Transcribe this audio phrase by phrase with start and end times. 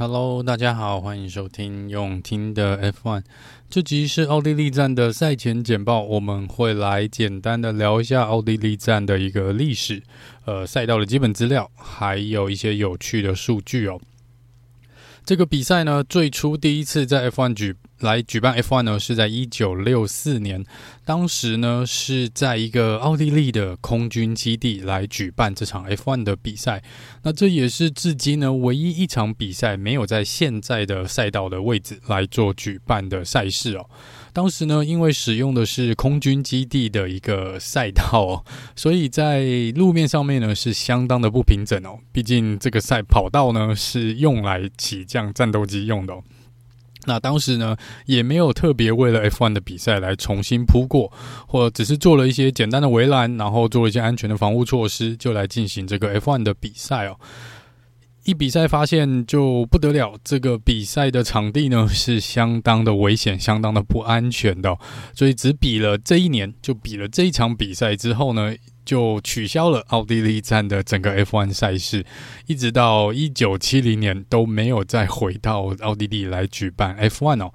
[0.00, 3.22] Hello，大家好，欢迎收听用听的 F1。
[3.68, 10.02] 这集是奥地利站的赛前简报，我们会来简单的聊一下奥地利站的一个历史，
[10.46, 14.00] 呃，赛道的基本资料，还有一些有趣的数据哦。
[15.30, 20.64] 这个比赛呢，最初第一次在 F1 举来举办 F1 呢，是在一九六四年。
[21.04, 26.82] 当时呢，是在一个奥地利的空军基地来举办这场 F1 的比赛。
[27.22, 33.88] 那这也是至今呢，唯一一场比赛没有在现在的赛道的位置来做举办的赛事哦。
[34.32, 38.44] 当时呢，因为使用的是空军基地的一个赛道哦，
[38.76, 39.44] 所以在
[39.74, 41.98] 路面上面呢是相当的不平整哦。
[42.12, 46.14] 毕竟这个赛跑道呢是用来起降战斗机用的。
[47.06, 51.10] 那当时呢也没有特别为了 F1 的比赛来重新铺过，
[51.48, 57.16] 或只是做了一些简单的围栏，然后做了一些安全的防护措施，就来进行这个 F1 的比赛哦。
[58.24, 64.76] 一比赛发现就不得了，这个比赛的场地呢是相当的危险，相当的不安全的，
[65.14, 72.04] 所以只比了这一年，就比了这一场比赛之后呢，就取消了奥地利站的整个 F1 赛事，
[72.46, 77.52] 一直到一九七零年都没有再回到奥地利来举办 F1 哦。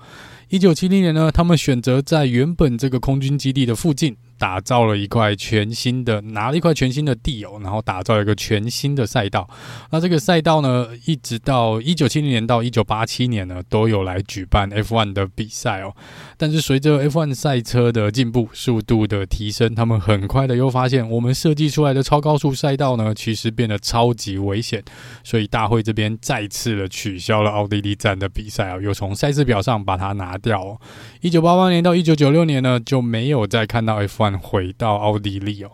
[0.50, 4.17] 一九七零年呢，他们选择在原本这个空军基地的附近。
[4.38, 9.50] 打造了一块全新的，拿了一块全新的地哦，然后打造一个全新的赛道。
[9.92, 15.95] 那这个赛道呢，一直到一九七零年到一九八七年呢，都有来举办 F1 的比赛哦。
[16.38, 24.83] 但是随着 F1 赛车的进步，速度的提升，他们很快的又发现，我们设计出来的超高速赛道呢，其实变得超级危险。
[25.23, 30.77] 所以大会这边再次的取消了奥地利站的比赛啊，又从赛事表上把它拿掉哦。
[31.22, 34.34] 一九八八年到一九九六年呢，就没有再看到 F1。
[34.39, 35.72] 回到奥地利哦，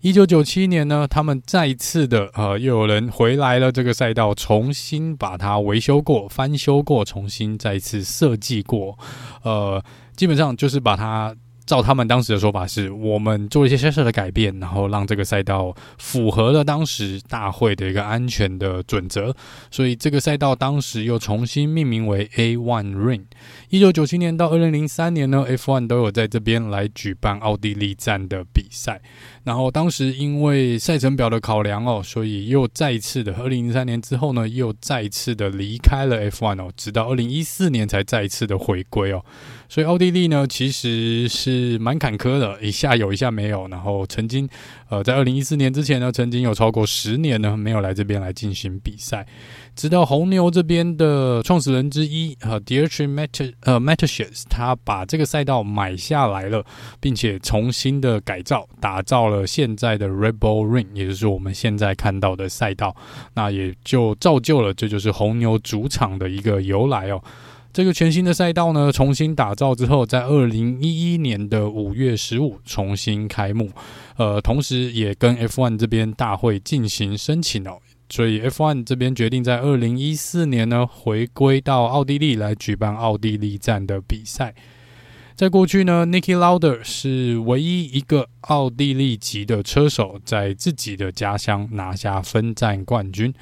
[0.00, 8.98] 一九九七年呢，他们再次的呃，又有人回来了，这个赛道重新把它维修过、翻修过、重新再次设计过，
[9.42, 9.82] 呃，
[10.14, 11.34] 基本上就是把它。
[11.66, 19.34] 照他们当时的说法是，我们做一些小小的改变，然后让这个赛道符合了当时大会的一个安全的准则，
[19.70, 23.24] 所以这个赛道当时又重新命名为 A1 Ring。
[23.70, 29.02] 一九九七年到二零零三年呢，F1 都有在这边来举办奥地利站的比赛。
[29.42, 39.24] 然后当时因为赛程表的考量哦，所以又再次的二零零三年之后呢，又再次的离开了 F1 哦，直到二零一四年才再一次的回归哦。
[39.68, 43.66] 所以奥地利呢，其实是是蛮坎坷的，一下有，一下没有。
[43.68, 44.48] 然后曾经，
[44.88, 49.26] 呃，在二零一四年之前呢，曾经有超过十年呢，没有来这边来进行比赛。
[49.74, 56.64] 直到红牛这边的创始人之一，呃，Dietrich Matt 呃 Mateschitz 他把这个赛道买下来了，
[57.00, 62.96] 并且重新的改造，打造了现在的 Red Bull Ring，也就是我们现在看到的赛道。
[63.34, 67.22] 那也就造就了，这就是红牛主场的一个由来哦。
[67.76, 73.70] 这个全新的赛道呢，重新打造之后，在二零一一年的五月十五重新开幕，
[74.16, 77.76] 呃，同时也跟 F1 这边大会进行申请哦，
[78.08, 84.54] 所以 F1 这边决定在二零一四年呢，回归到奥地利来举办奥地利站的比赛。
[85.34, 93.34] 在过去呢，Niki Lauda 是唯一一个奥地利籍的车手，在自己的家乡拿下分站冠军。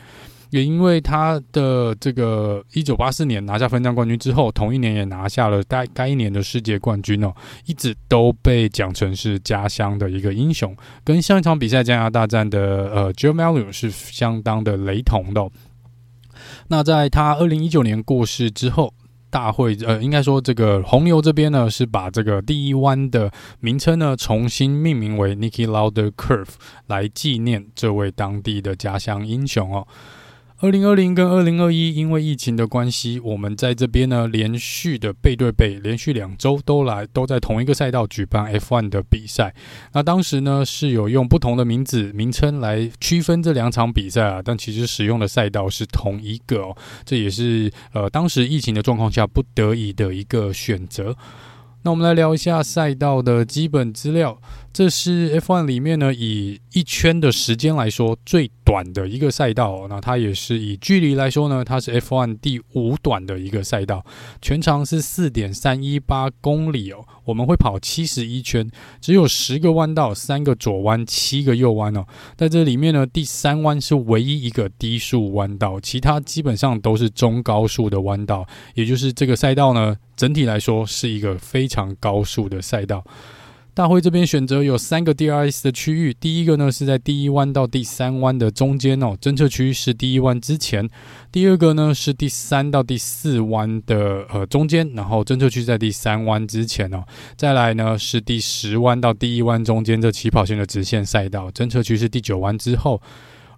[0.55, 7.35] 也因为他的这个一九八四年拿下分站冠军之后，同一年也拿下了该该一年的世界冠军哦，
[7.67, 10.73] 一直都被讲成是家乡的一个英雄，
[11.03, 12.61] 跟上一场比赛加拿大站的
[12.95, 15.45] 呃 Joe Malone 是相当的雷同的。
[16.69, 18.95] 那在他二零一九年过世之后，
[19.31, 23.29] 大会呃应该说这个红牛这边呢是把这个第一弯的
[23.59, 26.55] 名称呢重新命名为 Niki Lauder Curve
[26.87, 29.85] 来纪念这位当地的家乡英雄哦。
[30.65, 39.55] 二零二零跟二零二一，因为疫情的关系，我们在这边呢连续的背对背，连续两周都来都在同一个赛道举办 F1 的比赛。
[39.93, 46.75] 那当时呢是有用不同的名字名称来区分这两场比赛啊，但其实使用的赛道是同一个哦。
[47.05, 51.15] 这也是呃当时疫情的状况下不得已的一个选择。
[51.83, 54.41] 那我们来聊一下赛道的基本资料。
[54.75, 59.87] 这是 F1 里面呢，以一圈的时间来说最短的一个赛道。
[59.89, 64.05] 那它也是以距离来说呢，它是 F1 第五短的一个赛道，
[64.43, 67.07] 全长是四点三一八公里哦。
[67.25, 68.69] 我们会跑七十一圈，
[69.01, 72.05] 只有十个弯道，三个左弯，七个右弯哦。
[72.37, 78.45] 在这里面呢，第三弯是唯一一个低速弯道，其他基本上都是中高速的弯道。
[78.75, 83.05] 也就是这个赛道呢，整体来说是一个非常高速的赛道。
[83.75, 90.87] 大会这边选择有三个 DRS 的区域，第一个呢是在第一弯到第三弯的中间哦，侦测区是第一弯之前；
[91.33, 97.03] 第二个呢是第三到第四弯的呃中间，然后侦测区在第三弯之前哦。
[97.37, 103.03] 再来呢是第十弯到第一弯中间这起跑线的直线赛道，侦测区是第九弯之后。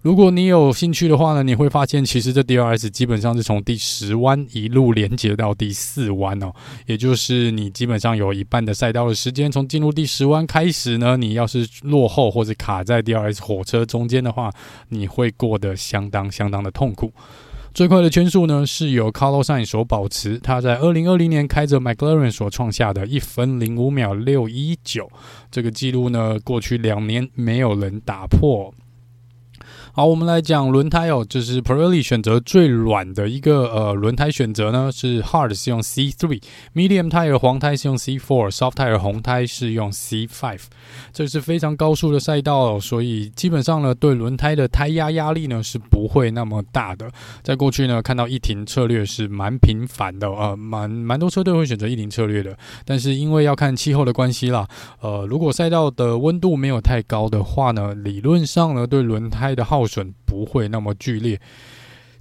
[0.01, 6.53] 如果你有兴趣的话呢，你会发现其实这 DRS 基本上是从第十弯一路连接到第四弯哦，
[6.85, 14.51] 也就是你基本上有一半的赛道的时间，从进入第十弯开始呢，你要是落后或者卡在 DRS 火车中间的话，
[14.89, 17.11] 你会过得相当相当的痛苦。
[17.73, 25.09] 最快的圈速呢是由 Carlos Sainz 所保持，他在二零二零年开着 McLaren 所创下的一分零五秒六一九
[25.51, 28.73] 这个记录呢，过去两年没有人打破。
[29.97, 40.59] 好，我们来讲轮胎哦，就是 Pirelli 选择最软的一个呃轮胎选择呢，是 Hard 是用 C3，Medium Tire 黄胎是用 C4，Soft Tire 红胎是用 C5，
[41.11, 47.09] 这是非常高速的赛道哦，所以基本上呢，对轮胎的胎压压力呢是不会那么大的。
[47.41, 52.55] 在过去呢，看到一停策略是蛮频繁的，呃，蛮蛮多车队会选择一停策略的，
[52.85, 54.67] 但是因为要看气候的关系啦，
[55.01, 61.39] 呃，如果赛道的温度没有太高的话呢，理论上呢，对轮胎的耗损不会那么剧烈。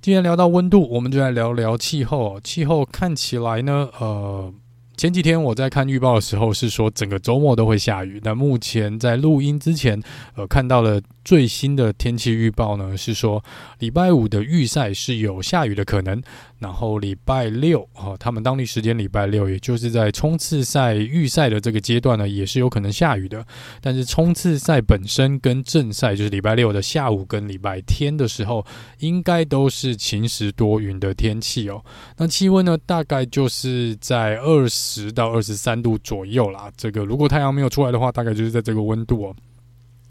[0.00, 2.40] 既然聊到温度，我们就来聊聊气候。
[2.40, 4.54] 气候看起来呢，呃，
[4.96, 8.20] 前几天我在看预报的时候是说整个周末都会下雨。
[8.22, 10.00] 那目前在录音之前，
[10.36, 13.42] 呃，看到了最新的天气预报呢，是说
[13.80, 16.22] 礼拜五的预赛是有下雨的可能。
[16.58, 23.44] 然后礼拜六，哦，他们当地时间礼拜六，也就是在冲刺赛预赛的这个阶段呢，也是有可能下雨的。
[23.82, 28.64] 但是冲刺赛本身跟正赛，就是礼拜六的下午跟礼拜天的时候，
[29.00, 31.84] 应该都是晴时多云的天气哦。
[32.16, 36.72] 那气温呢，大概就是在二十到二十三度左右啦。
[36.74, 39.36] 这个如果太阳没有出来的话，大概就是在这个温度哦。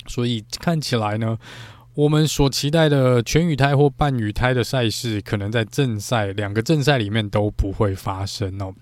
[0.07, 1.37] 所以看起来呢。
[1.95, 8.73] 我们所期待的全雨胎或半雨胎的赛事，可能在正赛两个正赛里面都不会发生哦。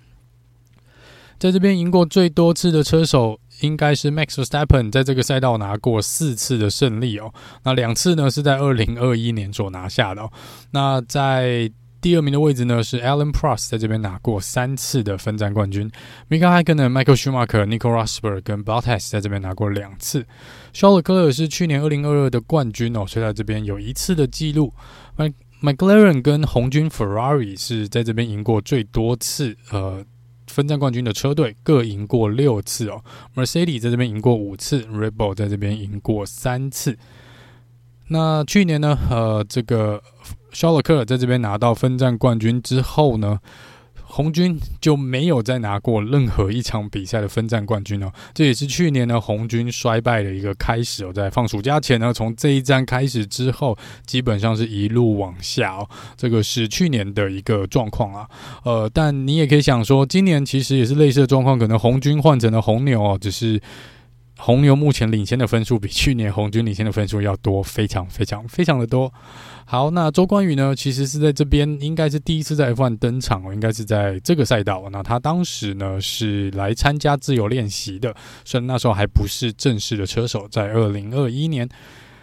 [1.38, 7.31] 在这边赢过最多次的车手，应该是 Max Verstappen，在这个赛道拿过四次的胜利哦。
[7.64, 10.31] 那两次呢是在二零二一年所拿下的哦。
[10.72, 11.70] 那在
[12.03, 15.89] 第二名的位置呢是 Alan Prost，在这边拿过三次的分站冠军。
[16.29, 20.25] Mika Häkkinen、Michael Schumacher、Nico Rosberg 跟 Bottas 在这边拿过两次。
[20.73, 24.73] 肖勒克尔是去年二零二二的冠军哦，所以在这边有一次的记录。
[25.61, 30.03] McLaren 跟红军 Ferrari 是在这边赢过最多次呃
[30.47, 33.01] 分站冠军的车队，各赢过六次哦。
[33.33, 36.97] Mercedes 在这边赢过五次，Red Bull 在这边赢过三次。
[38.09, 40.03] 那去年呢，呃，这个。
[40.53, 43.39] 肖勒克在这边拿到分站冠军之后呢，
[44.03, 48.11] 红军就没有再拿过任何一场比赛的分站冠军了。
[48.33, 51.11] 这也是去年呢红军衰败的一个开始哦。
[51.11, 55.89] 在放暑假前呢，从这一站开始之后，基本上是一路往下哦。
[56.15, 58.29] 这个是去年的一个状况啊。
[58.63, 63.59] 呃，但你也可以想说，今年其实也是类似的状况，可能红军换成了红牛哦，只是。
[64.38, 69.13] 红牛目前领先的分数比去年红军领先的分数要多，非常非常非常的多。
[69.65, 74.89] 好，那周冠宇呢，其实是在这边应该是第一次在 F1 登场哦，应该是在这个赛道。
[74.91, 78.13] 那他当时呢是来参加自由练习的，
[78.44, 80.47] 虽然那时候还不是正式的车手。
[80.50, 81.69] 在二零二一年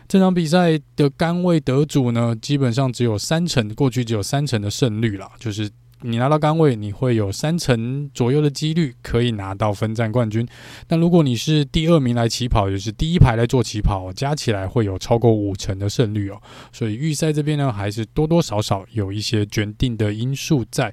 [0.07, 5.71] 这场比赛的杆位得主呢，基本上只有三成，过去只有三成的胜率啦，就是。
[6.03, 10.47] 你拿到杆位，你会有三成左右的几率可以拿到分站冠军。
[10.87, 16.41] 但如果你是第二名来起跑，就是第一排来做起跑，加起来会有超过五成的胜率哦。
[16.73, 20.93] 所以预赛这边呢，还是多多少少有一些决定的因素在。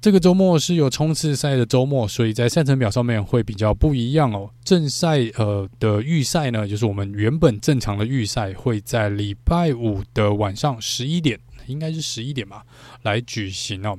[0.00, 4.48] 这个周末是有冲刺赛的周末，所以在赛程表上面会比较不一样哦。
[4.62, 11.40] 正赛呃的预赛呢，就是我们原本正常的预赛会在礼拜五的晚上十一点。
[11.68, 12.64] 应该是十一点吧，
[13.02, 13.98] 来举行哦。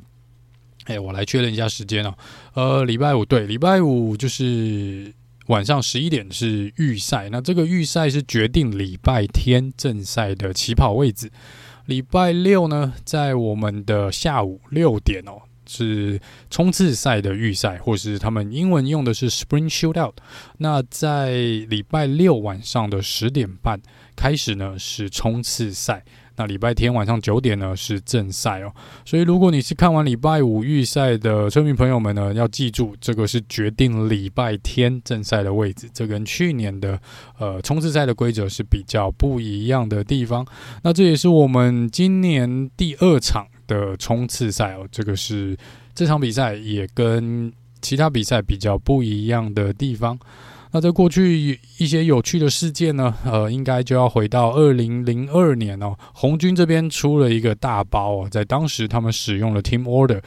[0.85, 2.13] 哎，我来确认一下时间哦。
[2.53, 5.13] 呃，礼拜五对，礼拜五就是
[5.47, 7.29] 晚上十一点是预赛。
[7.29, 11.31] 那这个预赛是决定礼拜天正赛的起跑位置。
[11.85, 20.13] 礼拜六呢，在我们的下午六点哦，是冲刺赛的预赛，或是他们英文用的是 Spring Shootout。
[20.57, 21.31] 那在
[21.67, 23.79] 礼拜六晚上的十点半
[24.15, 26.03] 开始呢，是冲刺赛。
[26.39, 36.97] 那礼拜天晚上九点呢是正赛哦，所以如果你是看完礼拜五预赛的车迷朋友们呢，要记住这个是决定礼拜天正赛的位置，这跟去年的
[37.39, 40.47] 呃冲刺赛的规则是比较不一样的地方。
[40.81, 45.57] 那这也是我们今年第二场的冲刺赛哦，这个是
[45.93, 50.17] 这场比赛也跟其他比赛比较不一样的地方。
[50.71, 60.21] 那在过去一些有趣的事件呢，呃，应该就要回到二零零二年哦，红军这边出了一个大包哦，在当时他们使用了 Team Order。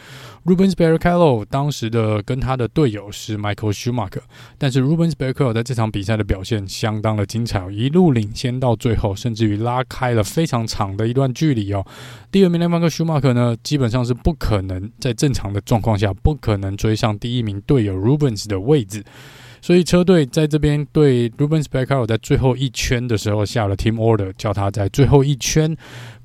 [0.45, 4.23] Rubens Barrichello 当时的跟他的队友是 Michael Schumacher，
[4.59, 11.87] 但是 Rubens Barrichello 在这场比赛的表现相当的精彩，一路领先到最后，甚至于拉开了非常长的一段距离哦。
[12.33, 19.05] 第二名的 Michael Schumacher 呢，基本上是不可能在正常的状况下不可能追上第一名队友 Rubens 的位置。
[19.63, 25.75] 所以车队在这边对 Rubens Barrichello 在最后一圈的时候下了 Team Order，叫他在最后一圈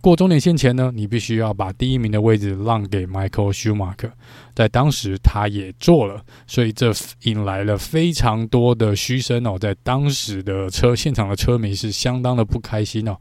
[0.01, 4.11] 过终点线前呢，你必须要把第一名的位置让给 Michael Schumacher。
[4.55, 6.91] 在当时他也做了，所以这
[7.23, 9.55] 引来了非常多的嘘声哦。
[9.59, 13.15] 在当时的车现场的车迷是相当的不开心哦。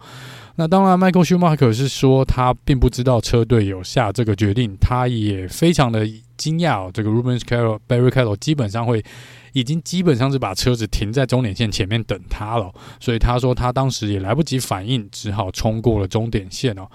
[0.57, 6.91] 那当然，Michael Schumacher 是说他并不知道车队有下这个决定，他也非常的惊讶哦。
[6.93, 7.41] 这个 Rubens
[7.89, 9.05] Barrichello 基本上会。
[9.53, 12.71] 已经基本上是把车子停在终点线前面等他了，
[13.01, 16.87] 所以他说他当时也来不及反应，只好冲过了终点线哦。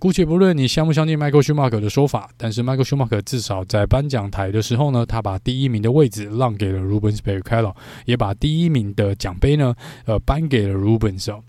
[0.00, 7.72] 姑且不论你相不相信 Michael Schumacher 的说法，但是 Michael Schumacher 至少在颁奖台的时候呢，他把第一名的位置让给了 Rubens Barrichello，
[8.04, 11.44] 也把第一名的奖杯呢，呃，颁给了 Rubens 哦。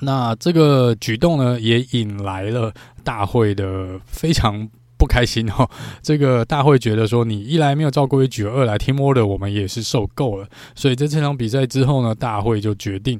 [0.00, 4.68] 那这个举动呢，也引来了大会的非常。
[4.98, 5.70] 不开心哦，
[6.02, 13.16] 这个大会觉得说，你一来没有照规矩，二来 Team Order 我们也是受够了，所以在这场比赛之后呢，大会就决定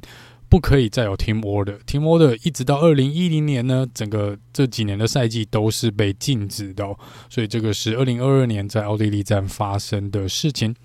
[0.49, 1.77] 不可以再有 Team Order。
[1.87, 10.75] Team Order 一直到二零一零年呢，整个这几年的赛季都是被禁止的哦，所以这个是二零二二年在奥地利站发生的事情。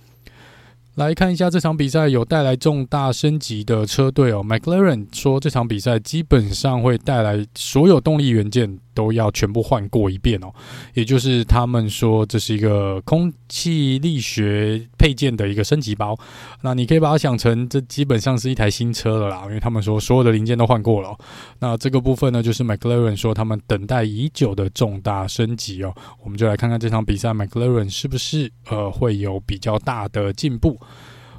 [0.95, 10.53] 来看一下这场比赛有带来重大升级的车队哦，McLaren 说这场比赛基本上会带来所有动力元件都要全部换过一遍哦，
[10.95, 16.17] 也就是他们说这是一个空气力学配件的一个升级包，
[16.63, 21.15] 那你可以把它想成这基本上是一台新车了啦，因为他们说所有的零件都换过了。
[21.59, 30.79] 那这个部分呢，就是 McLaren 说他们等待已久的重大升级哦，我们就来看看这场比赛 McLaren 是不是呃会有比较大的进步。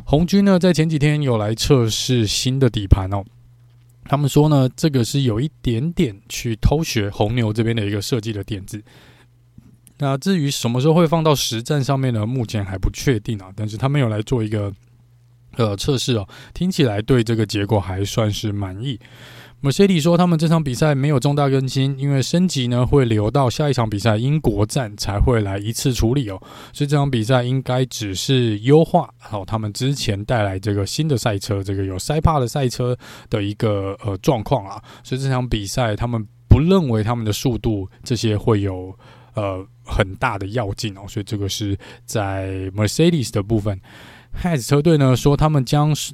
[0.04, 3.24] 红军呢，在前几天有来测试新的底盘哦。
[4.06, 8.82] 他们说呢，这个是有一点点去偷学红牛这边的一个设计的点子。
[9.98, 12.26] 那至于什么时候会放到实战上面呢？
[12.26, 13.52] 目前还不确定啊。
[13.56, 14.72] 但是他们有来做一个
[15.54, 19.00] 呃测试哦，听起来对这个结果还算是满意。
[19.66, 26.40] Mercedes 说，他们这场比赛没有重大更新，因为升级呢会留到下一场比赛英国站才会来一次处理哦，
[26.72, 32.96] 所以这场比赛应该只是优化好他们之前带来这个新的赛车，这个有塞帕的赛车
[33.28, 38.96] 的一个呃状况啊，所以这场比赛他们不认为他们的速度这些会有
[39.34, 43.82] 呃很大的跃进哦，所以这个是在 Mercedes 的部分
[44.44, 46.14] ，Haas 车队呢说他们将是。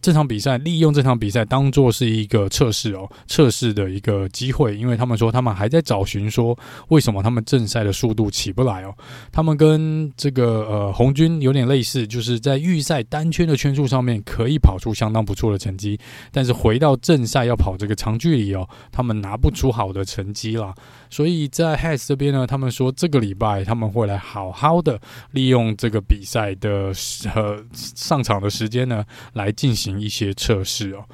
[0.00, 6.56] 这场比赛利用这场比赛当做是一个测试哦，测试的一个机会，因为他们说他们还在找寻说
[6.88, 8.94] 为什么他们正赛的速度起不来哦。
[9.32, 15.98] 他们跟这个呃红军有点类似，就是在预赛单圈的圈数上面可以跑出相当不错的成绩，
[16.30, 20.72] 但是回到正赛要跑这个长距离哦，他们拿不出好的成绩啦。
[21.10, 25.00] 所以在 Has 这边呢，他们说这个礼拜他们会来好好的
[25.32, 26.92] 利用这个比赛的
[27.34, 29.87] 呃上场的时间呢，来进行。
[29.96, 31.04] 一些测试哦，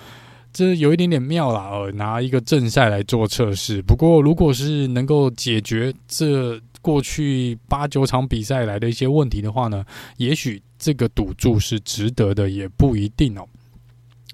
[0.54, 3.82] 这有一点点妙啦哦，拿一个正赛来做测试。
[3.82, 9.84] 不过，如果是能够解决这过去八九场比赛来的一些问题的话呢，
[10.16, 13.46] 也许这个赌注是值得的，也不一定哦。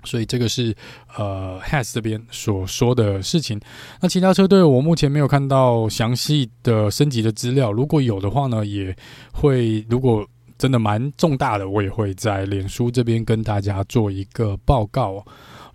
[0.04, 0.74] 所以，这个是
[1.16, 3.60] 呃 h a s 这边所说的事情。
[4.00, 7.72] 那其他车队，我目前没有看到详细的升级的资料。
[7.72, 8.96] 如果有的话呢，也
[9.32, 10.26] 会如果。
[10.60, 15.24] 真的蛮重大的，我也会在脸书这边跟大家做一个报告。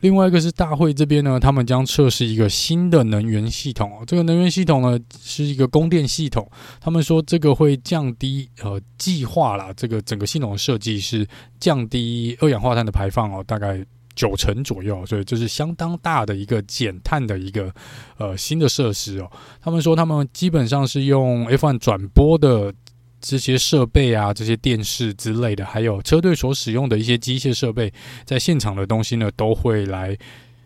[0.02, 4.04] 另外一个是大会这边呢，他们将测试一个新的能源系统哦。
[4.06, 6.48] 这个能源系统呢是一个供电系统，
[6.80, 11.28] 他们说这个会降低呃计划啦，这个整个系统的设计是
[11.60, 17.74] 降低二氧化碳的排放哦，大概九成左右，所以这是相当大的一个减碳的一个
[18.18, 19.32] 呃新的设施哦。
[19.60, 22.72] 他们说他们基本上是用 F1 转播的。
[23.20, 27.92] 这些设备啊，这些电视之类的，还有车队所使用的一些机械设备，
[28.24, 30.16] 在现场的东西呢，都会来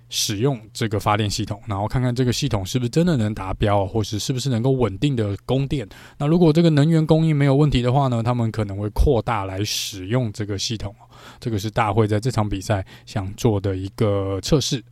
[0.09, 5.87] 使用这个发电系统，然后看看这个系统是不是真的能达标，或是是不是能够稳定的供电。
[6.17, 10.93] 那如果这个能源供应没有问题的话呢，他们可能会扩大来使用这个系统。
[11.39, 14.83] 这个是大会在这场比赛想做的一个测试。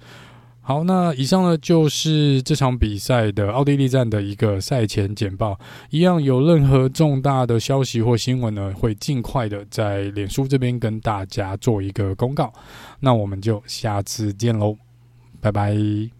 [0.67, 5.57] 好，那以上呢就是这场比赛的奥地利站的一个赛前简报。
[5.91, 12.51] 一样有任何重大的消息或新闻呢，会尽快的在脸书这边跟大家做一个公告。
[12.99, 14.75] 那我们就下次见喽，
[15.39, 16.16] 拜拜。